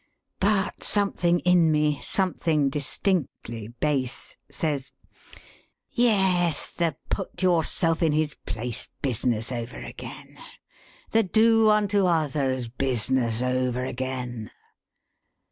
But 0.39 0.83
something 0.83 1.41
in 1.41 1.71
me, 1.71 2.01
something 2.01 2.69
distinctly 2.71 3.67
base, 3.67 4.35
says: 4.49 4.91
'Yes. 5.91 6.71
The 6.71 6.95
put 7.09 7.43
yourself 7.43 8.01
in 8.01 8.11
his 8.11 8.33
place 8.47 8.89
business 9.03 9.51
over 9.51 9.77
again! 9.77 10.39
The 11.11 11.21
do 11.21 11.69
unto 11.69 12.07
others 12.07 12.67
business 12.67 13.43
over 13.43 13.85
again!' 13.85 14.49